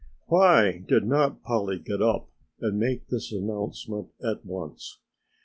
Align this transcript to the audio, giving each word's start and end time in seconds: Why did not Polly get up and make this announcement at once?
Why 0.29 0.79
did 0.79 1.05
not 1.05 1.43
Polly 1.43 1.77
get 1.77 2.01
up 2.01 2.27
and 2.59 2.79
make 2.79 3.09
this 3.09 3.31
announcement 3.31 4.07
at 4.19 4.43
once? 4.43 4.97